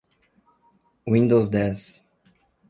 [1.05, 1.85] Windows dez.